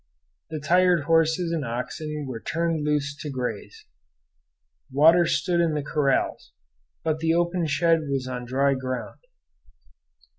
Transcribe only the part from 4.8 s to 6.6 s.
Water stood in the corrals,